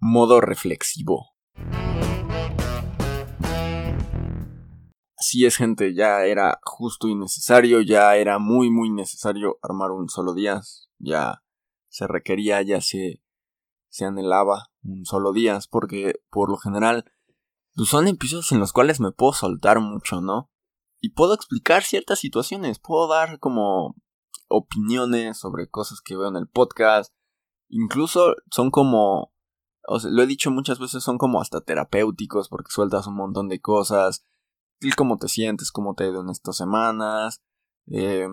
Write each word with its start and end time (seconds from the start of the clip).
modo 0.00 0.40
reflexivo. 0.40 1.30
Así 5.16 5.44
es, 5.44 5.56
gente, 5.56 5.94
ya 5.94 6.24
era 6.24 6.58
justo 6.64 7.06
y 7.06 7.14
necesario, 7.14 7.82
ya 7.82 8.16
era 8.16 8.38
muy, 8.38 8.70
muy 8.70 8.90
necesario 8.90 9.58
armar 9.62 9.90
un 9.90 10.08
solo 10.08 10.32
días, 10.32 10.90
ya 10.98 11.42
se 11.88 12.06
requería, 12.06 12.62
ya 12.62 12.80
se, 12.80 13.22
se 13.90 14.06
anhelaba 14.06 14.70
un 14.82 15.04
solo 15.04 15.32
días, 15.32 15.68
porque 15.68 16.14
por 16.30 16.50
lo 16.50 16.56
general 16.56 17.04
pues 17.74 17.88
son 17.88 18.08
episodios 18.08 18.50
en 18.52 18.60
los 18.60 18.72
cuales 18.72 19.00
me 19.00 19.12
puedo 19.12 19.32
soltar 19.32 19.80
mucho, 19.80 20.20
¿no? 20.20 20.50
Y 21.00 21.10
puedo 21.10 21.34
explicar 21.34 21.82
ciertas 21.82 22.18
situaciones, 22.18 22.78
puedo 22.78 23.08
dar 23.08 23.38
como 23.38 23.96
opiniones 24.48 25.38
sobre 25.38 25.68
cosas 25.68 26.00
que 26.00 26.16
veo 26.16 26.28
en 26.28 26.36
el 26.36 26.48
podcast, 26.48 27.12
incluso 27.68 28.34
son 28.50 28.70
como, 28.70 29.32
o 29.92 29.98
sea, 29.98 30.08
lo 30.12 30.22
he 30.22 30.26
dicho 30.28 30.52
muchas 30.52 30.78
veces, 30.78 31.02
son 31.02 31.18
como 31.18 31.40
hasta 31.40 31.62
terapéuticos 31.62 32.48
porque 32.48 32.70
sueltas 32.70 33.08
un 33.08 33.16
montón 33.16 33.48
de 33.48 33.60
cosas, 33.60 34.24
el 34.78 34.94
cómo 34.94 35.18
te 35.18 35.26
sientes, 35.26 35.72
cómo 35.72 35.94
te 35.94 36.04
ha 36.04 36.08
ido 36.10 36.20
en 36.20 36.30
estas 36.30 36.56
semanas, 36.56 37.42
eh, 37.88 38.28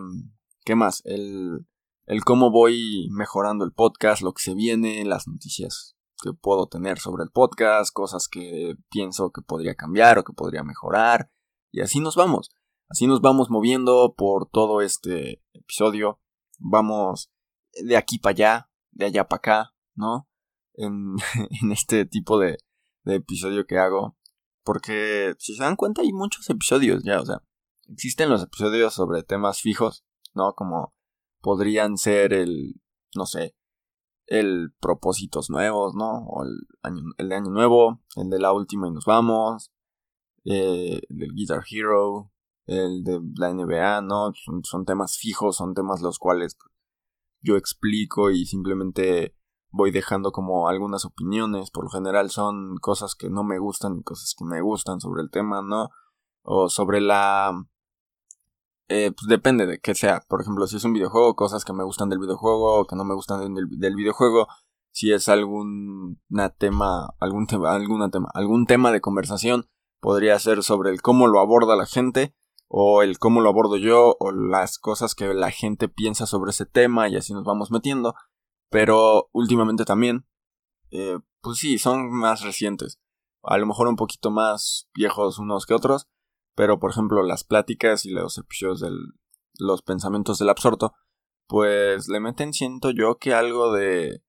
¿qué 0.64 0.76
más? 0.76 1.02
El, 1.04 1.66
el 2.06 2.24
cómo 2.24 2.52
voy 2.52 3.08
mejorando 3.10 3.64
el 3.64 3.72
podcast, 3.72 4.22
lo 4.22 4.34
que 4.34 4.42
se 4.42 4.54
viene, 4.54 5.04
las 5.04 5.26
noticias 5.26 5.96
que 6.22 6.32
puedo 6.32 6.68
tener 6.68 7.00
sobre 7.00 7.24
el 7.24 7.30
podcast, 7.30 7.92
cosas 7.92 8.28
que 8.28 8.76
pienso 8.88 9.32
que 9.32 9.42
podría 9.42 9.74
cambiar 9.74 10.20
o 10.20 10.22
que 10.22 10.32
podría 10.32 10.62
mejorar, 10.62 11.32
y 11.72 11.80
así 11.80 11.98
nos 11.98 12.14
vamos. 12.14 12.50
Así 12.88 13.08
nos 13.08 13.20
vamos 13.20 13.50
moviendo 13.50 14.14
por 14.16 14.48
todo 14.48 14.80
este 14.80 15.42
episodio. 15.52 16.20
Vamos 16.58 17.32
de 17.72 17.96
aquí 17.96 18.20
para 18.20 18.30
allá, 18.30 18.70
de 18.92 19.06
allá 19.06 19.26
para 19.26 19.38
acá, 19.38 19.74
¿no? 19.96 20.27
En, 21.60 21.72
este 21.72 22.06
tipo 22.06 22.38
de, 22.38 22.58
de 23.04 23.16
episodio 23.16 23.66
que 23.66 23.78
hago. 23.78 24.16
Porque 24.64 25.34
si 25.38 25.54
se 25.54 25.62
dan 25.62 25.76
cuenta 25.76 26.02
hay 26.02 26.12
muchos 26.12 26.48
episodios 26.50 27.02
ya, 27.02 27.20
o 27.20 27.26
sea, 27.26 27.42
existen 27.88 28.28
los 28.28 28.42
episodios 28.42 28.94
sobre 28.94 29.22
temas 29.22 29.60
fijos, 29.60 30.04
¿no? 30.34 30.54
Como 30.54 30.94
podrían 31.40 31.96
ser 31.96 32.32
el, 32.32 32.74
no 33.16 33.26
sé, 33.26 33.56
el 34.26 34.72
propósitos 34.80 35.50
nuevos, 35.50 35.94
¿no? 35.94 36.26
O 36.26 36.44
el, 36.44 36.66
año, 36.82 37.02
el 37.16 37.28
de 37.30 37.34
año 37.34 37.50
nuevo, 37.50 38.02
el 38.16 38.28
de 38.28 38.38
la 38.38 38.52
última 38.52 38.88
y 38.88 38.92
nos 38.92 39.06
vamos, 39.06 39.72
eh, 40.44 41.00
el 41.08 41.18
del 41.18 41.34
Guitar 41.34 41.64
Hero, 41.70 42.30
el 42.66 43.02
de 43.02 43.20
la 43.36 43.52
NBA, 43.52 44.02
¿no? 44.02 44.32
Son, 44.62 44.84
temas 44.84 45.16
fijos, 45.16 45.56
son 45.56 45.74
temas 45.74 46.02
los 46.02 46.18
cuales 46.18 46.56
yo 47.40 47.56
explico 47.56 48.30
y 48.30 48.44
simplemente 48.44 49.34
voy 49.70 49.90
dejando 49.90 50.32
como 50.32 50.68
algunas 50.68 51.04
opiniones, 51.04 51.70
por 51.70 51.84
lo 51.84 51.90
general 51.90 52.30
son 52.30 52.76
cosas 52.78 53.14
que 53.14 53.28
no 53.30 53.44
me 53.44 53.58
gustan 53.58 53.98
y 53.98 54.02
cosas 54.02 54.34
que 54.36 54.44
me 54.44 54.60
gustan 54.60 55.00
sobre 55.00 55.22
el 55.22 55.30
tema, 55.30 55.62
¿no? 55.62 55.90
O 56.42 56.68
sobre 56.68 57.00
la... 57.00 57.52
Eh, 58.88 59.12
pues 59.12 59.28
depende 59.28 59.66
de 59.66 59.80
qué 59.80 59.94
sea. 59.94 60.22
Por 60.28 60.40
ejemplo, 60.40 60.66
si 60.66 60.76
es 60.76 60.84
un 60.84 60.94
videojuego, 60.94 61.36
cosas 61.36 61.64
que 61.64 61.74
me 61.74 61.84
gustan 61.84 62.08
del 62.08 62.18
videojuego 62.18 62.80
o 62.80 62.86
que 62.86 62.96
no 62.96 63.04
me 63.04 63.14
gustan 63.14 63.54
del, 63.54 63.66
del 63.78 63.96
videojuego. 63.96 64.46
Si 64.90 65.12
es 65.12 65.28
algún 65.28 66.20
tema, 66.58 67.14
algún 67.20 67.46
tema, 67.46 67.74
alguna 67.74 68.10
tema, 68.10 68.30
algún 68.32 68.64
tema 68.64 68.90
de 68.90 69.02
conversación, 69.02 69.68
podría 70.00 70.38
ser 70.38 70.62
sobre 70.62 70.90
el 70.90 71.02
cómo 71.02 71.26
lo 71.26 71.40
aborda 71.40 71.76
la 71.76 71.86
gente 71.86 72.34
o 72.68 73.02
el 73.02 73.18
cómo 73.18 73.40
lo 73.40 73.48
abordo 73.48 73.76
yo 73.76 74.16
o 74.20 74.30
las 74.32 74.78
cosas 74.78 75.14
que 75.14 75.32
la 75.34 75.50
gente 75.50 75.88
piensa 75.88 76.26
sobre 76.26 76.50
ese 76.50 76.66
tema 76.66 77.08
y 77.08 77.16
así 77.16 77.32
nos 77.32 77.44
vamos 77.44 77.70
metiendo. 77.70 78.14
Pero 78.70 79.28
últimamente 79.32 79.84
también, 79.84 80.26
eh, 80.90 81.18
pues 81.40 81.58
sí, 81.58 81.78
son 81.78 82.10
más 82.10 82.42
recientes. 82.42 82.98
A 83.42 83.56
lo 83.58 83.66
mejor 83.66 83.88
un 83.88 83.96
poquito 83.96 84.30
más 84.30 84.88
viejos 84.94 85.38
unos 85.38 85.66
que 85.66 85.74
otros. 85.74 86.08
Pero 86.54 86.80
por 86.80 86.90
ejemplo 86.90 87.22
las 87.22 87.44
pláticas 87.44 88.04
y 88.04 88.10
los 88.10 88.36
episodios 88.36 88.80
de 88.80 88.90
los 89.60 89.82
pensamientos 89.82 90.40
del 90.40 90.48
absorto, 90.48 90.92
pues 91.46 92.08
le 92.08 92.18
meten, 92.18 92.52
siento 92.52 92.90
yo, 92.90 93.16
que 93.18 93.32
algo 93.32 93.72
de, 93.72 94.24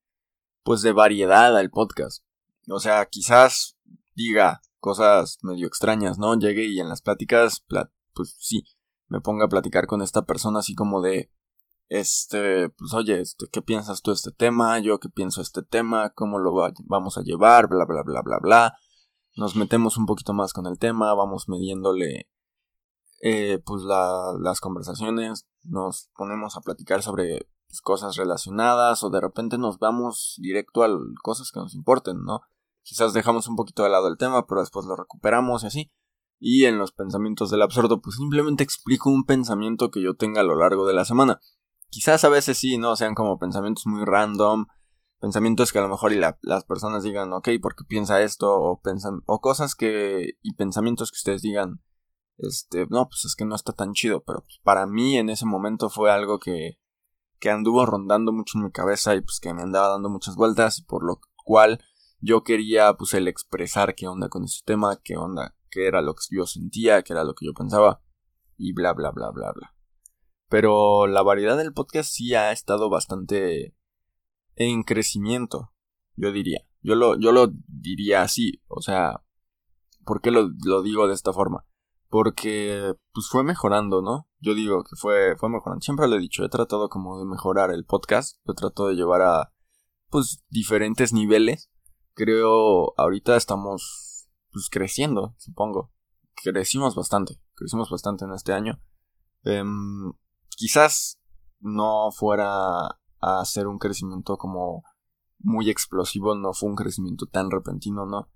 pues 0.64 0.84
de 0.84 0.92
variedad 0.92 1.58
al 1.58 1.72
podcast. 1.72 2.24
O 2.70 2.80
sea, 2.80 3.08
quizás 3.08 3.78
diga 4.14 4.62
cosas 4.80 5.40
medio 5.42 5.66
extrañas, 5.66 6.20
¿no? 6.20 6.38
Llegue 6.38 6.66
y 6.66 6.80
en 6.80 6.90
las 6.90 7.02
pláticas, 7.02 7.66
pues 8.14 8.36
sí, 8.40 8.64
me 9.08 9.22
ponga 9.22 9.46
a 9.46 9.50
platicar 9.50 9.88
con 9.88 10.04
esta 10.04 10.24
persona 10.24 10.60
así 10.60 10.76
como 10.76 11.02
de, 11.02 11.32
este, 11.90 12.70
pues 12.70 12.94
oye, 12.94 13.20
este, 13.20 13.48
¿qué 13.52 13.62
piensas 13.62 14.02
tú 14.02 14.12
de 14.12 14.16
este 14.16 14.32
tema? 14.32 14.80
Yo 14.80 15.00
qué 15.00 15.10
pienso 15.10 15.42
de 15.42 15.46
este 15.46 15.64
tema, 15.64 16.12
cómo 16.12 16.38
lo 16.38 16.54
vamos 16.86 17.18
a 17.18 17.22
llevar, 17.22 17.68
bla, 17.68 17.86
bla, 17.86 18.04
bla, 18.04 18.22
bla, 18.22 18.40
bla. 18.40 18.78
Nos 19.36 19.56
metemos 19.56 19.98
un 19.98 20.06
poquito 20.06 20.34
más 20.34 20.54
con 20.54 20.68
el 20.68 20.78
tema, 20.78 21.14
vamos 21.16 21.50
midiéndole, 21.50 22.30
eh, 23.22 23.60
pues 23.66 23.84
la, 23.84 24.36
las 24.40 24.62
conversaciones, 24.62 25.48
nos 25.64 26.10
ponemos 26.16 26.56
a 26.56 26.62
platicar 26.62 27.02
sobre 27.02 27.48
pues, 27.68 27.82
cosas 27.82 28.16
relacionadas 28.16 29.04
o 29.04 29.10
de 29.10 29.22
repente 29.22 29.58
nos 29.58 29.80
vamos 29.80 30.36
directo 30.38 30.84
a 30.84 30.90
cosas 31.24 31.52
que 31.52 31.60
nos 31.60 31.74
importen, 31.74 32.24
¿no? 32.24 32.42
Quizás 32.84 33.14
dejamos 33.14 33.48
un 33.48 33.56
poquito 33.56 33.84
de 33.84 33.90
lado 33.90 34.08
el 34.08 34.18
tema, 34.18 34.46
pero 34.48 34.62
después 34.62 34.86
lo 34.86 34.96
recuperamos 34.96 35.64
y 35.64 35.68
así. 35.68 35.92
Y 36.40 36.66
en 36.66 36.78
los 36.78 36.92
pensamientos 36.92 37.50
del 37.50 37.62
absurdo, 37.62 38.02
pues 38.02 38.16
simplemente 38.16 38.64
explico 38.64 39.10
un 39.10 39.26
pensamiento 39.26 39.92
que 39.92 40.02
yo 40.02 40.16
tenga 40.16 40.42
a 40.42 40.46
lo 40.46 40.56
largo 40.56 40.88
de 40.88 40.94
la 40.94 41.04
semana. 41.04 41.40
Quizás 41.90 42.24
a 42.24 42.30
veces 42.30 42.58
sí, 42.58 42.78
¿no? 42.78 42.96
Sean 42.96 43.16
como 43.16 43.40
pensamientos 43.40 43.86
muy 43.88 44.06
random, 44.06 44.68
pensamientos 45.20 45.72
que 45.72 45.80
a 45.80 45.82
lo 45.82 45.90
mejor 45.90 46.14
y 46.14 46.20
las 46.20 46.64
personas 46.66 47.04
digan, 47.04 47.34
ok, 47.34 47.50
¿por 47.62 47.76
qué 47.76 47.84
piensa 47.88 48.22
esto? 48.22 48.54
O, 48.54 48.80
pensan, 48.82 49.22
o 49.26 49.42
cosas 49.42 49.76
que, 49.76 50.38
y 50.42 50.54
pensamientos 50.54 51.12
que 51.12 51.18
ustedes 51.18 51.42
digan, 51.42 51.82
este, 52.38 52.88
no, 52.90 53.08
pues 53.10 53.26
es 53.26 53.36
que 53.36 53.46
no 53.46 53.56
está 53.56 53.74
tan 53.74 53.94
chido, 53.94 54.24
pero 54.24 54.42
pues 54.42 54.60
para 54.64 54.86
mí 54.86 55.18
en 55.18 55.30
ese 55.30 55.46
momento 55.46 55.90
fue 55.90 56.12
algo 56.12 56.40
que, 56.40 56.80
que 57.40 57.50
anduvo 57.50 57.86
rondando 57.86 58.32
mucho 58.32 58.58
en 58.58 58.66
mi 58.66 58.72
cabeza 58.72 59.16
y 59.16 59.22
pues 59.22 59.40
que 59.42 59.54
me 59.54 59.62
andaba 59.62 59.90
dando 59.90 60.10
muchas 60.10 60.36
vueltas 60.36 60.82
por 60.82 61.04
lo 61.04 61.20
cual 61.44 61.84
yo 62.22 62.44
quería 62.44 62.94
pues 62.94 63.14
el 63.14 63.28
expresar 63.28 63.96
qué 63.96 64.08
onda 64.08 64.30
con 64.30 64.44
ese 64.44 64.62
tema, 64.66 65.00
qué 65.04 65.18
onda, 65.18 65.56
qué 65.70 65.88
era 65.88 66.02
lo 66.02 66.16
que 66.16 66.24
yo 66.32 66.46
sentía, 66.46 67.02
qué 67.02 67.14
era 67.14 67.24
lo 67.24 67.34
que 67.34 67.46
yo 67.46 67.54
pensaba 67.54 68.02
y 68.58 68.74
bla 68.74 68.94
bla 68.94 69.12
bla 69.12 69.32
bla 69.32 69.52
bla. 69.54 69.74
Pero 70.50 71.06
la 71.06 71.22
variedad 71.22 71.58
del 71.58 71.74
podcast 71.74 72.12
sí 72.12 72.34
ha 72.34 72.52
estado 72.52 72.90
bastante 72.90 73.76
en 74.56 74.84
crecimiento, 74.84 75.72
yo 76.16 76.32
diría. 76.32 76.66
Yo 76.82 76.96
lo, 76.96 77.20
yo 77.20 77.32
lo 77.32 77.52
diría 77.68 78.24
así, 78.24 78.62
o 78.68 78.82
sea, 78.82 79.24
¿por 80.06 80.22
qué 80.22 80.32
lo, 80.32 80.50
lo 80.64 80.82
digo 80.82 81.08
de 81.08 81.14
esta 81.14 81.34
forma? 81.34 81.66
Porque 82.10 82.96
pues 83.14 83.28
fue 83.30 83.44
mejorando, 83.44 84.02
¿no? 84.02 84.28
Yo 84.40 84.56
digo 84.56 84.84
que 84.84 84.96
fue, 84.96 85.36
fue 85.38 85.50
mejorando. 85.50 85.82
Siempre 85.82 86.08
lo 86.08 86.16
he 86.16 86.20
dicho, 86.20 86.44
he 86.44 86.50
tratado 86.50 86.90
como 86.90 87.20
de 87.20 87.26
mejorar 87.26 87.72
el 87.72 87.86
podcast, 87.86 88.38
lo 88.46 88.56
trato 88.56 88.88
de 88.88 88.96
llevar 88.96 89.22
a 89.22 89.54
pues 90.10 90.44
diferentes 90.50 91.14
niveles. 91.14 91.70
Creo 92.16 92.94
ahorita 92.98 93.36
estamos 93.36 94.28
pues 94.52 94.70
creciendo, 94.72 95.36
supongo. 95.38 95.92
Crecimos 96.42 96.96
bastante, 96.96 97.40
crecimos 97.54 97.90
bastante 97.92 98.26
en 98.26 98.32
este 98.32 98.54
año. 98.54 98.82
Eh, 99.44 99.64
quizás 100.60 101.18
no 101.62 102.12
fuera 102.12 103.00
a 103.22 103.46
ser 103.46 103.68
un 103.68 103.80
crecimiento 103.80 104.38
como 104.38 104.84
muy 105.40 105.70
explosivo, 105.70 106.36
no 106.36 106.54
fue 106.54 106.70
un 106.70 106.76
crecimiento 106.76 107.28
tan 107.28 107.50
repentino, 107.50 108.06
¿no? 108.06 108.30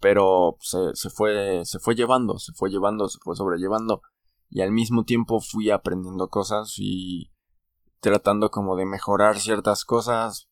Pero 0.00 0.56
se, 0.58 0.94
se, 0.94 1.08
fue, 1.08 1.64
se 1.64 1.78
fue 1.78 1.94
llevando, 1.94 2.38
se 2.40 2.52
fue 2.52 2.68
llevando, 2.68 3.08
se 3.08 3.18
fue 3.22 3.36
sobrellevando 3.36 4.02
y 4.50 4.60
al 4.60 4.72
mismo 4.72 5.04
tiempo 5.04 5.40
fui 5.40 5.70
aprendiendo 5.70 6.28
cosas 6.28 6.74
y 6.78 7.30
tratando 8.00 8.50
como 8.50 8.74
de 8.74 8.84
mejorar 8.84 9.38
ciertas 9.38 9.84
cosas. 9.84 10.48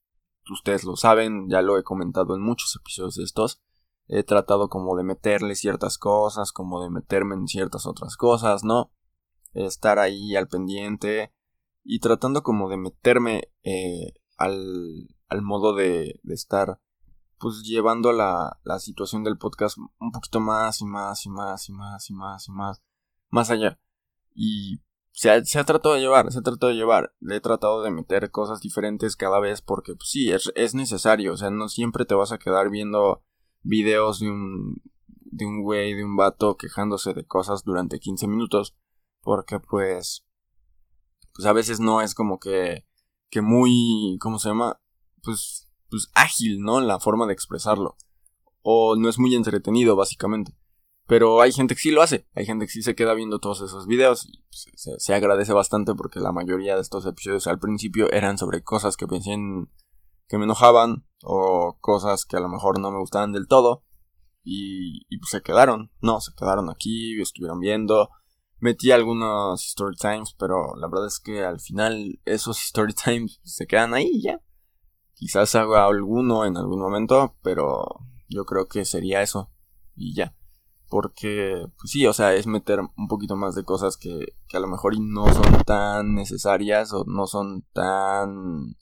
Ustedes 0.49 0.85
lo 0.85 0.95
saben, 0.95 1.49
ya 1.49 1.61
lo 1.61 1.77
he 1.77 1.83
comentado 1.83 2.37
en 2.37 2.43
muchos 2.43 2.77
episodios 2.77 3.17
de 3.17 3.25
estos. 3.25 3.61
He 4.07 4.23
tratado 4.23 4.69
como 4.69 4.97
de 4.97 5.03
meterle 5.03 5.57
ciertas 5.57 5.99
cosas, 5.99 6.53
como 6.53 6.81
de 6.83 6.91
meterme 6.91 7.35
en 7.35 7.49
ciertas 7.49 7.85
otras 7.87 8.17
cosas, 8.17 8.63
¿no? 8.63 8.93
Estar 9.55 9.99
ahí 9.99 10.37
al 10.37 10.49
pendiente 10.49 11.33
y 11.85 12.01
tratando 12.01 12.43
como 12.43 12.69
de 12.69 12.77
meterme 12.77 13.53
eh, 13.63 14.15
al, 14.37 15.09
al, 15.29 15.43
modo 15.43 15.75
de, 15.75 16.21
de, 16.23 16.35
estar 16.35 16.81
pues 17.39 17.63
llevando 17.65 18.13
la, 18.13 18.61
la 18.65 18.79
situación 18.79 19.25
del 19.25 19.39
podcast 19.39 19.79
un 19.99 20.13
poquito 20.13 20.41
más 20.41 20.81
y 20.81 20.85
más 20.85 21.25
y 21.27 21.31
más 21.31 21.69
y 21.69 21.73
más 21.73 22.11
y 22.11 22.15
más 22.15 22.49
y 22.49 22.53
más 22.53 22.83
más 23.31 23.51
allá 23.51 23.81
y 24.35 24.81
se 25.13 25.31
ha, 25.31 25.45
se 25.45 25.59
ha 25.59 25.65
tratado 25.65 25.95
de 25.95 26.01
llevar, 26.01 26.31
se 26.33 26.39
ha 26.39 26.43
tratado 26.43 26.71
de 26.71 26.79
llevar. 26.79 27.13
Le 27.21 27.37
he 27.37 27.41
tratado 27.41 27.83
de 27.83 27.91
meter 27.91 28.31
cosas 28.31 28.61
diferentes 28.61 29.17
cada 29.17 29.39
vez 29.41 29.61
porque 29.61 29.95
pues, 29.95 30.09
sí, 30.09 30.31
es, 30.31 30.51
es 30.55 30.75
necesario. 30.75 31.35
O 31.35 31.37
sea, 31.37 31.51
no 31.51 31.69
siempre 31.69 32.05
te 32.05 32.15
vas 32.15 32.33
a 32.33 32.39
quedar 32.39 32.71
viendo 32.71 33.23
videos 33.63 34.21
de 34.21 34.31
un 34.31 34.83
de 35.33 35.47
un 35.47 35.63
güey, 35.63 35.95
de 35.95 36.05
un 36.05 36.17
vato 36.17 36.57
quejándose 36.57 37.15
de 37.15 37.25
cosas 37.25 37.65
durante 37.65 38.01
15 38.01 38.27
minutos 38.27 38.77
porque 39.23 39.61
pues 39.61 40.27
pues 41.35 41.47
a 41.47 41.53
veces 41.53 41.81
no 41.81 42.01
es 42.01 42.15
como 42.15 42.39
que 42.39 42.87
que 43.31 43.41
muy 43.41 44.19
cómo 44.21 44.39
se 44.39 44.49
llama 44.49 44.81
pues 45.23 45.71
pues 45.91 46.11
ágil, 46.15 46.61
¿no? 46.61 46.81
La 46.81 47.01
forma 47.01 47.27
de 47.27 47.33
expresarlo. 47.33 47.97
O 48.63 48.97
no 48.97 49.09
es 49.09 49.19
muy 49.19 49.35
entretenido, 49.35 49.97
básicamente. 49.97 50.57
Pero 51.07 51.41
hay 51.41 51.53
gente 51.53 51.75
que 51.75 51.81
sí 51.81 51.91
lo 51.91 52.03
hace, 52.03 52.29
hay 52.35 52.47
gente 52.47 52.67
que 52.67 52.73
sí 52.73 52.83
se 52.83 52.95
queda 52.95 53.15
viendo 53.15 53.41
todos 53.41 53.61
esos 53.63 53.89
videos 53.89 54.27
y 54.27 54.45
pues, 54.49 54.97
se, 54.99 55.13
agradece 55.13 55.53
bastante 55.53 55.93
porque 55.97 56.21
la 56.21 56.31
mayoría 56.31 56.77
de 56.77 56.83
estos 56.83 57.05
episodios 57.05 57.49
al 57.49 57.59
principio 57.59 58.09
eran 58.13 58.39
sobre 58.39 58.63
cosas 58.63 58.97
que 58.97 59.09
pensé 59.09 59.37
que 60.29 60.39
me 60.39 60.45
enojaban 60.45 61.05
o 61.25 61.77
cosas 61.81 62.25
que 62.25 62.37
a 62.37 62.41
lo 62.41 62.49
mejor 62.49 62.79
no 62.79 62.93
me 62.93 63.01
gustaban 63.01 63.33
del 63.33 63.49
todo 63.49 63.83
y, 64.45 65.05
y 65.09 65.19
pues 65.19 65.31
se 65.31 65.43
quedaron, 65.43 65.91
no, 66.01 66.21
se 66.21 66.31
quedaron 66.39 66.71
aquí, 66.71 67.21
estuvieron 67.21 67.59
viendo, 67.59 68.11
metí 68.61 68.91
algunos 68.93 69.65
story 69.67 69.97
times, 69.97 70.35
pero 70.39 70.75
la 70.77 70.89
verdad 70.89 71.07
es 71.07 71.19
que 71.19 71.45
al 71.45 71.61
final 71.61 72.21
esos 72.25 72.59
story 72.65 72.95
times 72.95 73.41
se 73.43 73.67
quedan 73.67 73.95
ahí 73.95 74.23
ya. 74.23 74.41
Quizás 75.15 75.55
haga 75.55 75.85
alguno 75.85 76.47
en 76.47 76.57
algún 76.57 76.81
momento, 76.81 77.37
pero 77.43 77.85
yo 78.29 78.45
creo 78.47 78.69
que 78.69 78.85
sería 78.85 79.23
eso 79.23 79.51
y 79.95 80.15
ya. 80.15 80.35
Porque, 80.89 81.67
pues 81.79 81.93
sí, 81.93 82.07
o 82.07 82.13
sea, 82.13 82.35
es 82.35 82.47
meter 82.47 82.81
un 82.81 83.07
poquito 83.07 83.37
más 83.37 83.55
de 83.55 83.65
cosas 83.65 83.97
que, 83.97 84.35
que 84.49 84.57
a 84.57 84.61
lo 84.61 84.67
mejor 84.67 84.99
no 84.99 85.33
son 85.33 85.63
tan 85.65 86.15
necesarias 86.15 86.93
o 86.93 87.05
no 87.07 87.27
son 87.29 87.65
tan, 87.73 88.77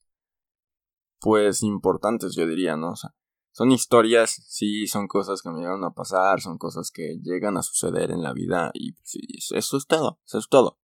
pues, 1.20 1.62
importantes, 1.62 2.34
yo 2.34 2.46
diría, 2.46 2.76
¿no? 2.76 2.92
O 2.92 2.96
sea, 2.96 3.14
son 3.58 3.72
historias, 3.72 4.40
sí, 4.46 4.87
son 4.87 5.08
cosas 5.08 5.43
que 5.43 5.50
me 5.50 5.58
llegan 5.58 5.82
a 5.82 5.90
pasar, 5.90 6.40
son 6.40 6.58
cosas 6.58 6.93
que 6.93 7.19
llegan 7.25 7.56
a 7.56 7.62
suceder 7.64 8.12
en 8.12 8.22
la 8.22 8.32
vida 8.32 8.70
y 8.72 8.93
pues, 8.93 9.10
sí, 9.10 9.20
eso 9.56 9.76
es 9.76 9.88
todo, 9.88 10.20
eso 10.25 10.38
es 10.38 10.49
todo. 10.49 10.78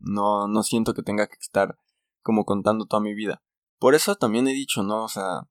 No, 0.00 0.48
no 0.48 0.64
siento 0.64 0.92
que 0.92 1.04
tenga 1.04 1.28
que 1.28 1.36
estar 1.40 1.78
como 2.22 2.44
contando 2.44 2.86
toda 2.86 3.00
mi 3.00 3.14
vida. 3.14 3.44
Por 3.78 3.94
eso 3.94 4.16
también 4.16 4.48
he 4.48 4.54
dicho, 4.54 4.82
¿no? 4.82 5.04
O 5.04 5.08
sea, 5.08 5.48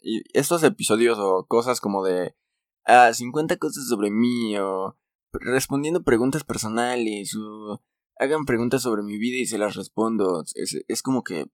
y 0.00 0.22
estos 0.38 0.62
episodios 0.62 1.18
o 1.18 1.46
cosas 1.48 1.80
como 1.80 2.04
de 2.04 2.36
a 2.84 3.12
50 3.12 3.56
cosas 3.56 3.88
sobre 3.88 4.12
mí 4.12 4.56
o 4.56 4.96
respondiendo 5.32 6.04
preguntas 6.04 6.44
personales 6.44 7.34
o 7.36 7.82
hagan 8.20 8.44
preguntas 8.44 8.82
sobre 8.82 9.02
mi 9.02 9.18
vida 9.18 9.38
y 9.38 9.46
se 9.46 9.58
las 9.58 9.74
respondo. 9.74 10.44
Es, 10.54 10.78
es 10.86 11.02
como 11.02 11.24
que, 11.24 11.46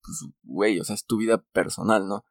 pues, 0.00 0.32
güey, 0.44 0.78
o 0.78 0.84
sea, 0.84 0.94
es 0.94 1.06
tu 1.06 1.16
vida 1.16 1.42
personal, 1.52 2.06
¿no? 2.06 2.24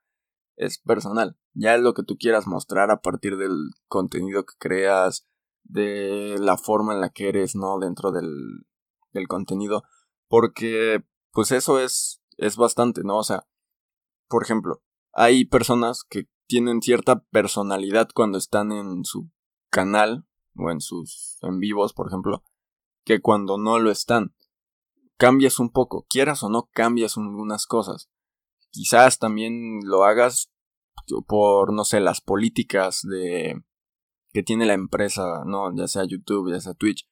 Es 0.56 0.80
personal. 0.80 1.38
Ya 1.54 1.76
es 1.76 1.82
lo 1.82 1.94
que 1.94 2.04
tú 2.04 2.18
quieras 2.18 2.48
mostrar 2.48 2.92
a 2.92 3.02
partir 3.02 3.38
del 3.38 3.72
contenido 3.88 4.46
que 4.46 4.54
creas, 4.58 5.28
de 5.64 6.38
la 6.40 6.58
forma 6.58 6.94
en 6.94 7.02
la 7.02 7.10
que 7.10 7.30
eres, 7.30 7.56
¿no? 7.56 7.80
Dentro 7.80 8.12
del, 8.12 8.66
contenido. 9.28 9.84
Porque, 10.28 11.04
pues 11.32 11.52
eso 11.52 11.80
es, 11.80 12.22
es 12.38 12.58
bastante, 12.58 13.02
¿no? 13.04 13.18
O 13.18 13.24
sea, 13.24 13.48
por 14.28 14.44
ejemplo, 14.44 14.82
hay 15.14 15.46
personas 15.46 16.04
que 16.04 16.28
tienen 16.48 16.82
cierta 16.82 17.24
personalidad 17.32 18.10
cuando 18.14 18.38
están 18.38 18.72
en 18.72 19.04
su 19.06 19.30
canal 19.70 20.28
o 20.56 20.70
en 20.72 20.82
sus 20.82 21.38
en 21.42 21.60
vivos, 21.60 21.94
por 21.94 22.08
ejemplo, 22.08 22.44
que 23.04 23.22
cuando 23.22 23.58
no 23.58 23.80
lo 23.80 23.92
están. 23.92 24.36
Cambias 25.18 25.60
un 25.60 25.72
poco, 25.72 26.06
quieras 26.10 26.44
o 26.44 26.50
no, 26.50 26.70
cambias 26.74 27.18
algunas 27.18 27.66
cosas. 27.68 28.10
Quizás 28.76 29.20
también 29.20 29.80
lo 29.86 30.04
hagas 30.04 30.52
por, 31.28 31.72
no 31.72 31.86
sé, 31.86 32.02
las 32.02 32.20
políticas 32.20 33.04
de 33.04 33.64
que 34.34 34.44
tiene 34.44 34.66
la 34.66 34.74
empresa, 34.74 35.44
no, 35.46 35.74
ya 35.74 35.88
sea 35.88 36.04
YouTube, 36.04 36.52
ya 36.52 36.60
sea 36.60 36.74
Twitch, 36.74 37.10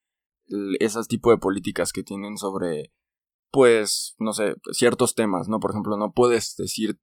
esas 0.81 1.07
tipo 1.07 1.31
de 1.31 1.37
políticas 1.37 1.93
que 1.93 2.03
tienen 2.03 2.37
sobre, 2.37 2.91
pues, 3.49 4.15
no 4.19 4.33
sé, 4.33 4.57
ciertos 4.73 5.15
temas, 5.15 5.47
¿no? 5.47 5.61
Por 5.61 5.71
ejemplo, 5.71 5.95
no 5.95 6.11
puedes 6.11 6.57
decir 6.57 6.99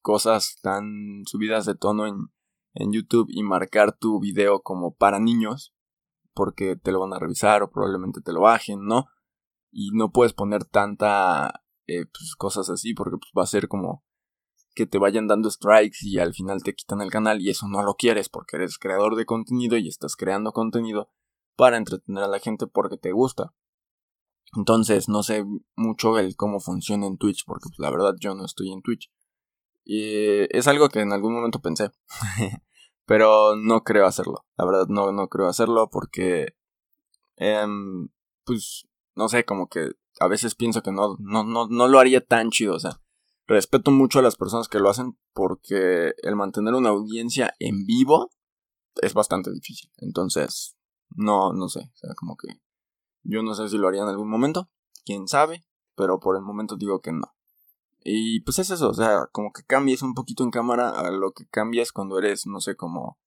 cosas 0.00 0.60
tan 0.62 1.24
subidas 1.26 1.66
de 1.66 1.74
tono 1.74 2.06
en, 2.06 2.28
en 2.74 2.92
YouTube 2.92 3.26
y 3.30 3.42
marcar 3.42 3.98
tu 3.98 4.20
video 4.20 4.62
como 4.62 4.94
para 4.94 5.18
niños, 5.18 5.74
porque 6.34 6.76
te 6.76 6.92
lo 6.92 7.00
van 7.00 7.14
a 7.14 7.18
revisar 7.18 7.64
o 7.64 7.70
probablemente 7.72 8.20
te 8.20 8.32
lo 8.32 8.42
bajen, 8.42 8.84
¿no? 8.84 9.06
Y 9.72 9.90
no 9.92 10.12
puedes 10.12 10.34
poner 10.34 10.64
tanta 10.64 11.64
eh, 11.88 12.06
pues, 12.06 12.36
cosas 12.36 12.70
así 12.70 12.94
porque 12.94 13.16
pues, 13.16 13.32
va 13.36 13.42
a 13.42 13.48
ser 13.48 13.66
como 13.66 14.03
que 14.74 14.86
te 14.86 14.98
vayan 14.98 15.26
dando 15.26 15.50
strikes 15.50 15.98
y 16.02 16.18
al 16.18 16.34
final 16.34 16.62
te 16.62 16.74
quitan 16.74 17.00
el 17.00 17.10
canal 17.10 17.40
y 17.40 17.50
eso 17.50 17.68
no 17.68 17.82
lo 17.82 17.94
quieres 17.94 18.28
porque 18.28 18.56
eres 18.56 18.78
creador 18.78 19.16
de 19.16 19.24
contenido 19.24 19.76
y 19.76 19.88
estás 19.88 20.16
creando 20.16 20.52
contenido 20.52 21.10
para 21.56 21.76
entretener 21.76 22.24
a 22.24 22.28
la 22.28 22.40
gente 22.40 22.66
porque 22.66 22.96
te 22.96 23.12
gusta. 23.12 23.54
Entonces 24.56 25.08
no 25.08 25.22
sé 25.22 25.44
mucho 25.76 26.18
el 26.18 26.36
cómo 26.36 26.60
funciona 26.60 27.06
en 27.06 27.18
Twitch 27.18 27.44
porque 27.46 27.68
pues, 27.68 27.78
la 27.78 27.90
verdad 27.90 28.14
yo 28.20 28.34
no 28.34 28.44
estoy 28.44 28.72
en 28.72 28.82
Twitch. 28.82 29.10
Y 29.84 30.46
es 30.56 30.66
algo 30.66 30.88
que 30.88 31.00
en 31.00 31.12
algún 31.12 31.34
momento 31.34 31.60
pensé. 31.60 31.90
Pero 33.06 33.54
no 33.56 33.82
creo 33.84 34.06
hacerlo. 34.06 34.46
La 34.56 34.64
verdad, 34.64 34.86
no, 34.88 35.12
no 35.12 35.28
creo 35.28 35.48
hacerlo 35.48 35.88
porque. 35.90 36.54
Em, 37.36 38.08
pues. 38.44 38.86
No 39.14 39.28
sé, 39.28 39.44
como 39.44 39.68
que 39.68 39.90
a 40.18 40.26
veces 40.26 40.56
pienso 40.56 40.82
que 40.82 40.90
no, 40.90 41.16
no, 41.20 41.44
no, 41.44 41.68
no 41.68 41.86
lo 41.86 41.98
haría 42.00 42.24
tan 42.24 42.50
chido. 42.50 42.74
O 42.74 42.80
sea, 42.80 43.00
respeto 43.46 43.90
mucho 43.90 44.18
a 44.18 44.22
las 44.22 44.36
personas 44.36 44.68
que 44.68 44.78
lo 44.78 44.88
hacen 44.88 45.18
porque 45.32 46.14
el 46.22 46.36
mantener 46.36 46.74
una 46.74 46.90
audiencia 46.90 47.54
en 47.58 47.84
vivo 47.86 48.30
es 48.96 49.14
bastante 49.14 49.50
difícil. 49.52 49.90
Entonces, 49.98 50.76
no, 51.10 51.52
no 51.52 51.68
sé. 51.68 51.80
O 51.80 51.96
sea, 51.96 52.14
como 52.14 52.36
que. 52.36 52.60
Yo 53.22 53.42
no 53.42 53.54
sé 53.54 53.68
si 53.68 53.78
lo 53.78 53.88
haría 53.88 54.02
en 54.02 54.08
algún 54.08 54.28
momento. 54.28 54.70
Quién 55.04 55.28
sabe. 55.28 55.64
Pero 55.96 56.20
por 56.20 56.36
el 56.36 56.42
momento 56.42 56.76
digo 56.76 57.00
que 57.00 57.12
no. 57.12 57.34
Y 58.04 58.40
pues 58.40 58.58
es 58.58 58.68
eso, 58.68 58.90
o 58.90 58.94
sea, 58.94 59.28
como 59.32 59.50
que 59.50 59.64
cambies 59.64 60.02
un 60.02 60.12
poquito 60.12 60.44
en 60.44 60.50
cámara 60.50 60.90
a 60.90 61.10
lo 61.10 61.32
que 61.32 61.46
cambias 61.46 61.90
cuando 61.90 62.18
eres, 62.18 62.46
no 62.46 62.60
sé, 62.60 62.76
como 62.76 63.18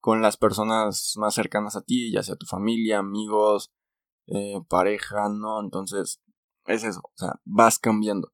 con 0.00 0.22
las 0.22 0.36
personas 0.36 1.14
más 1.16 1.34
cercanas 1.34 1.74
a 1.74 1.82
ti, 1.82 2.12
ya 2.12 2.22
sea 2.22 2.36
tu 2.36 2.46
familia, 2.46 3.00
amigos, 3.00 3.72
eh, 4.28 4.60
pareja, 4.68 5.28
¿no? 5.28 5.60
Entonces, 5.60 6.22
es 6.66 6.84
eso, 6.84 7.00
o 7.02 7.16
sea, 7.16 7.40
vas 7.44 7.80
cambiando. 7.80 8.32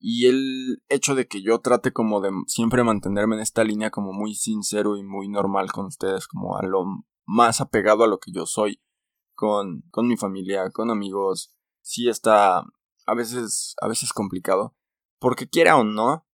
Y 0.00 0.26
el 0.26 0.82
hecho 0.88 1.14
de 1.14 1.26
que 1.26 1.42
yo 1.42 1.60
trate 1.60 1.92
como 1.92 2.20
de 2.20 2.30
siempre 2.46 2.84
mantenerme 2.84 3.36
en 3.36 3.42
esta 3.42 3.64
línea 3.64 3.90
como 3.90 4.12
muy 4.12 4.34
sincero 4.34 4.96
y 4.96 5.02
muy 5.02 5.28
normal 5.28 5.72
con 5.72 5.86
ustedes, 5.86 6.28
como 6.28 6.56
a 6.56 6.62
lo 6.62 6.84
más 7.26 7.60
apegado 7.60 8.04
a 8.04 8.08
lo 8.08 8.18
que 8.20 8.32
yo 8.32 8.46
soy, 8.46 8.80
con, 9.34 9.82
con 9.90 10.06
mi 10.06 10.16
familia, 10.16 10.70
con 10.70 10.90
amigos, 10.90 11.54
sí 11.82 12.08
está 12.08 12.64
a 13.06 13.14
veces, 13.14 13.74
a 13.80 13.88
veces 13.88 14.12
complicado 14.12 14.74
porque 15.18 15.48
quiera 15.48 15.76
o 15.76 15.84
no, 15.84 16.26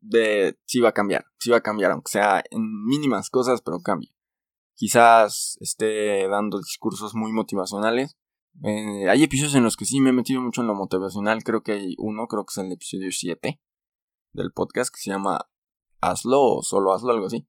de 0.00 0.58
sí 0.66 0.80
va 0.80 0.90
a 0.90 0.94
cambiar, 0.94 1.26
sí 1.38 1.50
va 1.50 1.58
a 1.58 1.62
cambiar, 1.62 1.92
aunque 1.92 2.10
sea 2.10 2.42
en 2.50 2.84
mínimas 2.84 3.30
cosas, 3.30 3.62
pero 3.62 3.80
cambia. 3.80 4.10
Quizás 4.74 5.58
esté 5.60 6.26
dando 6.28 6.58
discursos 6.58 7.14
muy 7.14 7.32
motivacionales. 7.32 8.16
Eh, 8.64 9.08
hay 9.08 9.22
episodios 9.22 9.54
en 9.54 9.64
los 9.64 9.76
que 9.76 9.84
sí 9.84 10.00
me 10.00 10.10
he 10.10 10.12
metido 10.12 10.40
mucho 10.40 10.60
en 10.60 10.66
lo 10.66 10.74
motivacional, 10.74 11.42
creo 11.42 11.62
que 11.62 11.72
hay 11.72 11.94
uno, 11.98 12.26
creo 12.26 12.44
que 12.44 12.52
es 12.52 12.58
el 12.58 12.72
episodio 12.72 13.10
7 13.10 13.60
del 14.32 14.52
podcast 14.52 14.94
que 14.94 15.00
se 15.00 15.10
llama 15.10 15.48
Hazlo 16.00 16.42
o 16.42 16.62
solo 16.62 16.92
hazlo, 16.92 17.12
algo 17.12 17.26
así. 17.26 17.46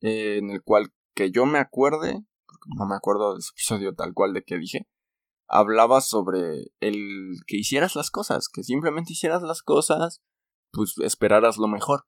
Eh, 0.00 0.38
en 0.38 0.50
el 0.50 0.62
cual 0.62 0.92
que 1.14 1.30
yo 1.30 1.46
me 1.46 1.58
acuerde, 1.58 2.24
porque 2.46 2.68
no 2.76 2.86
me 2.86 2.96
acuerdo 2.96 3.34
de 3.34 3.40
ese 3.40 3.50
episodio 3.52 3.94
tal 3.94 4.12
cual 4.14 4.32
de 4.32 4.42
que 4.42 4.58
dije, 4.58 4.88
hablaba 5.46 6.00
sobre 6.00 6.72
el 6.80 7.36
que 7.46 7.58
hicieras 7.58 7.94
las 7.94 8.10
cosas, 8.10 8.48
que 8.48 8.64
simplemente 8.64 9.12
hicieras 9.12 9.42
las 9.42 9.62
cosas, 9.62 10.22
pues 10.72 10.94
esperaras 10.98 11.58
lo 11.58 11.68
mejor. 11.68 12.06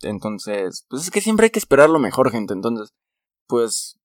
Entonces, 0.00 0.86
pues 0.88 1.02
es 1.02 1.10
que 1.10 1.20
siempre 1.20 1.44
hay 1.44 1.50
que 1.50 1.60
esperar 1.60 1.88
lo 1.88 2.00
mejor, 2.00 2.30
gente. 2.30 2.52
Entonces, 2.54 2.92
pues 3.46 4.00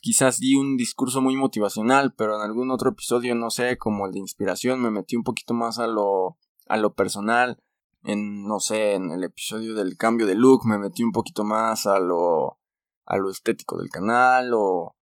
quizás 0.00 0.38
di 0.38 0.54
un 0.54 0.76
discurso 0.76 1.20
muy 1.20 1.36
motivacional, 1.36 2.14
pero 2.14 2.36
en 2.36 2.42
algún 2.42 2.70
otro 2.70 2.90
episodio, 2.90 3.34
no 3.34 3.50
sé, 3.50 3.78
como 3.78 4.06
el 4.06 4.12
de 4.12 4.20
inspiración, 4.20 4.80
me 4.80 4.90
metí 4.90 5.16
un 5.16 5.24
poquito 5.24 5.54
más 5.54 5.78
a 5.78 5.86
lo, 5.86 6.38
a 6.66 6.76
lo 6.76 6.94
personal. 6.94 7.62
En, 8.02 8.46
no 8.46 8.60
sé, 8.60 8.94
en 8.94 9.10
el 9.10 9.24
episodio 9.24 9.74
del 9.74 9.96
cambio 9.96 10.26
de 10.26 10.34
look, 10.34 10.66
me 10.66 10.78
metí 10.78 11.02
un 11.02 11.12
poquito 11.12 11.44
más 11.44 11.86
a 11.86 11.98
lo, 11.98 12.58
a 13.04 13.16
lo 13.18 13.30
estético 13.30 13.78
del 13.78 13.90
canal, 13.90 14.52
o 14.54 14.96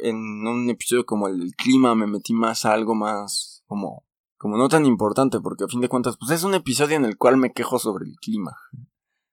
en 0.00 0.16
un 0.46 0.68
episodio 0.70 1.06
como 1.06 1.28
el 1.28 1.38
del 1.38 1.54
clima 1.54 1.94
me 1.94 2.06
metí 2.06 2.32
más 2.32 2.64
a 2.64 2.72
algo 2.72 2.94
más 2.94 3.62
como 3.66 4.04
como 4.36 4.56
no 4.56 4.68
tan 4.68 4.84
importante 4.86 5.40
porque 5.40 5.64
a 5.64 5.68
fin 5.68 5.80
de 5.80 5.88
cuentas 5.88 6.16
pues 6.18 6.30
es 6.32 6.44
un 6.44 6.54
episodio 6.54 6.96
en 6.96 7.04
el 7.04 7.16
cual 7.16 7.36
me 7.36 7.52
quejo 7.52 7.78
sobre 7.78 8.06
el 8.06 8.16
clima 8.16 8.56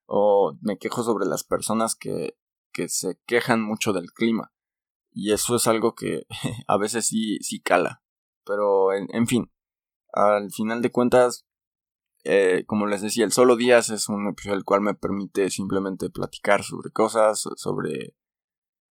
o 0.06 0.56
me 0.62 0.78
quejo 0.78 1.04
sobre 1.04 1.26
las 1.26 1.44
personas 1.44 1.96
que 1.96 2.38
que 2.72 2.90
se 2.90 3.20
quejan 3.26 3.62
mucho 3.62 3.94
del 3.94 4.12
clima 4.12 4.54
y 5.12 5.32
eso 5.32 5.56
es 5.56 5.68
algo 5.68 5.96
que 5.96 6.26
a 6.68 6.78
veces 6.78 7.08
sí 7.08 7.38
sí 7.42 7.62
cala 7.62 8.04
pero 8.46 8.94
en, 8.94 9.08
en 9.14 9.28
fin 9.28 9.52
al 10.14 10.52
final 10.52 10.82
de 10.82 10.92
cuentas 10.92 11.46
eh, 12.24 12.64
como 12.68 12.86
les 12.86 13.02
decía 13.02 13.26
el 13.26 13.32
solo 13.32 13.56
días 13.56 13.90
es 13.90 14.10
un 14.10 14.28
episodio 14.28 14.58
el 14.58 14.64
cual 14.64 14.82
me 14.82 14.94
permite 14.94 15.50
simplemente 15.50 16.10
platicar 16.10 16.64
sobre 16.64 16.92
cosas 16.92 17.48
sobre 17.56 18.16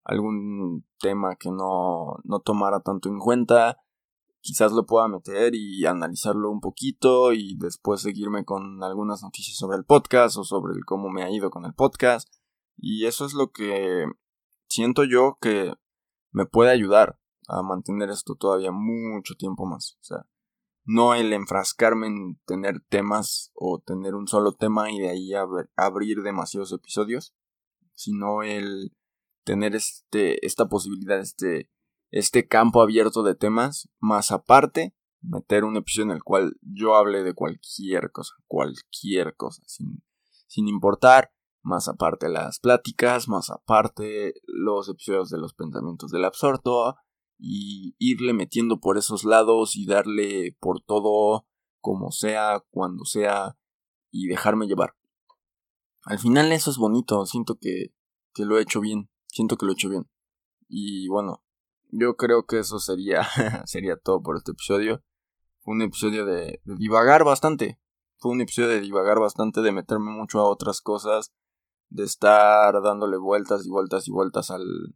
algún 0.03 0.85
tema 0.99 1.35
que 1.35 1.49
no, 1.49 2.17
no 2.23 2.39
tomara 2.39 2.81
tanto 2.81 3.07
en 3.07 3.19
cuenta 3.19 3.77
quizás 4.41 4.71
lo 4.71 4.85
pueda 4.85 5.07
meter 5.07 5.55
y 5.55 5.85
analizarlo 5.85 6.49
un 6.49 6.59
poquito 6.59 7.31
y 7.31 7.55
después 7.57 8.01
seguirme 8.01 8.43
con 8.43 8.83
algunas 8.83 9.23
noticias 9.23 9.57
sobre 9.57 9.77
el 9.77 9.85
podcast 9.85 10.37
o 10.37 10.43
sobre 10.43 10.73
cómo 10.85 11.09
me 11.09 11.23
ha 11.23 11.29
ido 11.29 11.49
con 11.51 11.65
el 11.65 11.73
podcast. 11.73 12.27
Y 12.75 13.05
eso 13.05 13.25
es 13.25 13.33
lo 13.33 13.51
que 13.51 14.05
siento 14.67 15.03
yo 15.03 15.37
que 15.39 15.73
me 16.31 16.45
puede 16.45 16.71
ayudar 16.71 17.19
a 17.47 17.61
mantener 17.61 18.09
esto 18.09 18.35
todavía 18.35 18.71
mucho 18.71 19.35
tiempo 19.35 19.65
más. 19.65 19.97
O 19.99 20.03
sea, 20.03 20.25
no 20.83 21.13
el 21.13 21.33
enfrascarme 21.33 22.07
en 22.07 22.39
tener 22.45 22.81
temas 22.89 23.51
o 23.53 23.79
tener 23.79 24.15
un 24.15 24.27
solo 24.27 24.53
tema 24.53 24.91
y 24.91 24.99
de 24.99 25.09
ahí 25.09 25.31
abrir 25.75 26.21
demasiados 26.23 26.71
episodios, 26.71 27.35
sino 27.93 28.43
el 28.43 28.95
tener 29.43 29.75
este, 29.75 30.45
esta 30.45 30.67
posibilidad, 30.67 31.19
este, 31.19 31.69
este 32.09 32.47
campo 32.47 32.81
abierto 32.81 33.23
de 33.23 33.35
temas, 33.35 33.89
más 33.99 34.31
aparte, 34.31 34.95
meter 35.21 35.63
un 35.63 35.77
episodio 35.77 36.11
en 36.11 36.17
el 36.17 36.23
cual 36.23 36.57
yo 36.61 36.95
hable 36.95 37.23
de 37.23 37.33
cualquier 37.33 38.11
cosa, 38.11 38.33
cualquier 38.47 39.35
cosa, 39.35 39.61
sin, 39.65 40.03
sin 40.47 40.67
importar, 40.67 41.31
más 41.63 41.87
aparte 41.87 42.29
las 42.29 42.59
pláticas, 42.59 43.27
más 43.27 43.49
aparte 43.49 44.33
los 44.45 44.89
episodios 44.89 45.29
de 45.29 45.37
los 45.37 45.53
pensamientos 45.53 46.11
del 46.11 46.25
absorto, 46.25 46.95
y 47.37 47.95
irle 47.97 48.33
metiendo 48.33 48.79
por 48.79 48.97
esos 48.97 49.23
lados 49.23 49.75
y 49.75 49.87
darle 49.87 50.55
por 50.59 50.81
todo 50.81 51.47
como 51.79 52.11
sea, 52.11 52.63
cuando 52.69 53.05
sea 53.05 53.57
y 54.11 54.27
dejarme 54.27 54.67
llevar. 54.67 54.95
Al 56.03 56.19
final 56.19 56.51
eso 56.51 56.69
es 56.69 56.77
bonito, 56.77 57.25
siento 57.25 57.57
que, 57.59 57.93
que 58.33 58.45
lo 58.45 58.57
he 58.57 58.61
hecho 58.61 58.79
bien, 58.79 59.09
siento 59.27 59.57
que 59.57 59.65
lo 59.65 59.71
he 59.71 59.73
hecho 59.73 59.89
bien. 59.89 60.09
Y 60.67 61.07
bueno, 61.07 61.43
yo 61.89 62.15
creo 62.15 62.45
que 62.45 62.59
eso 62.59 62.79
sería, 62.79 63.23
sería 63.65 63.97
todo 63.97 64.21
por 64.21 64.37
este 64.37 64.51
episodio. 64.51 65.03
Fue 65.61 65.73
un 65.73 65.81
episodio 65.81 66.25
de, 66.25 66.61
de 66.63 66.75
divagar 66.75 67.23
bastante. 67.23 67.79
Fue 68.17 68.31
un 68.31 68.41
episodio 68.41 68.69
de 68.69 68.81
divagar 68.81 69.19
bastante, 69.19 69.61
de 69.61 69.71
meterme 69.71 70.11
mucho 70.11 70.39
a 70.39 70.49
otras 70.49 70.81
cosas, 70.81 71.33
de 71.91 72.05
estar 72.05 72.81
dándole 72.81 73.17
vueltas 73.17 73.65
y 73.65 73.69
vueltas 73.69 74.07
y 74.07 74.11
vueltas 74.11 74.49
al, 74.49 74.95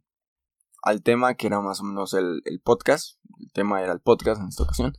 al 0.82 1.02
tema, 1.02 1.34
que 1.34 1.46
era 1.46 1.60
más 1.60 1.80
o 1.80 1.84
menos 1.84 2.14
el, 2.14 2.42
podcast. 2.64 3.18
El 3.38 3.52
tema 3.52 3.82
era 3.82 3.92
el 3.92 4.00
podcast 4.00 4.40
en 4.40 4.48
esta 4.48 4.62
ocasión. 4.62 4.96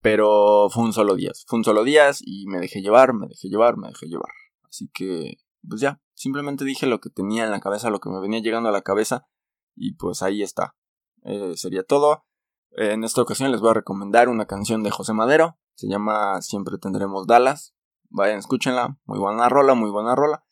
Pero 0.00 0.68
fue 0.70 0.84
un 0.84 0.92
solo 0.92 1.16
día. 1.16 1.32
Fue 1.46 1.58
un 1.58 1.64
solo 1.64 1.84
día 1.84 2.10
y 2.20 2.46
me 2.46 2.58
dejé 2.58 2.82
llevar, 2.82 3.14
me 3.14 3.26
dejé 3.28 3.48
llevar, 3.48 3.76
me 3.76 3.88
dejé 3.88 4.06
llevar. 4.06 4.30
Así 4.68 4.90
que, 4.92 5.38
pues 5.66 5.80
ya, 5.80 6.02
simplemente 6.14 6.64
dije 6.64 6.86
lo 6.86 7.00
que 7.00 7.08
tenía 7.08 7.44
en 7.44 7.50
la 7.50 7.60
cabeza, 7.60 7.88
lo 7.88 8.00
que 8.00 8.10
me 8.10 8.20
venía 8.20 8.40
llegando 8.40 8.68
a 8.68 8.72
la 8.72 8.82
cabeza. 8.82 9.26
Y 9.74 9.94
pues 9.94 10.22
ahí 10.22 10.42
está. 10.42 10.76
Eh, 11.24 11.56
sería 11.56 11.82
todo. 11.82 12.24
en 12.72 13.04
esta 13.04 13.22
ocasión 13.22 13.50
les 13.52 13.60
voy 13.60 13.70
a 13.70 13.74
recomendar 13.74 14.28
una 14.28 14.46
canción 14.46 14.82
de 14.82 14.90
José 14.90 15.14
Madero. 15.14 15.56
Se 15.76 15.88
llama 15.88 16.42
Siempre 16.42 16.76
tendremos 16.76 17.26
Dallas. 17.26 17.74
Vayan, 18.10 18.38
escúchenla. 18.38 18.98
Muy 19.06 19.18
buena 19.18 19.48
rola, 19.48 19.74
muy 19.74 19.90
buena 19.90 20.14
rola. 20.14 20.44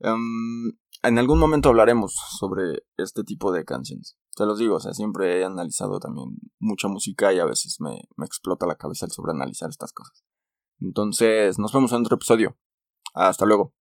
Em, 0.00 0.72
en 1.02 1.18
algún 1.18 1.38
momento 1.38 1.68
hablaremos 1.68 2.14
sobre 2.38 2.84
este 2.96 3.24
tipo 3.24 3.52
de 3.52 3.64
canciones. 3.64 4.16
Te 4.34 4.44
los 4.44 4.58
digo, 4.58 4.76
o 4.76 4.80
sea, 4.80 4.92
siempre 4.92 5.40
he 5.40 5.44
analizado 5.44 5.98
también 5.98 6.36
mucha 6.58 6.88
música 6.88 7.32
y 7.32 7.38
a 7.38 7.44
veces 7.46 7.80
me, 7.80 8.02
me 8.16 8.26
explota 8.26 8.66
la 8.66 8.76
cabeza 8.76 9.06
el 9.06 9.12
sobreanalizar 9.12 9.70
estas 9.70 9.92
cosas. 9.92 10.24
Entonces, 10.80 11.58
nos 11.58 11.72
vemos 11.72 11.92
en 11.92 12.02
otro 12.02 12.16
episodio. 12.16 12.56
Hasta 13.14 13.46
luego. 13.46 13.72